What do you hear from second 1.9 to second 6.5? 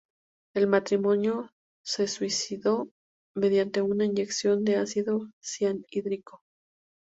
suicidó mediante una inyección de ácido cianhídrico.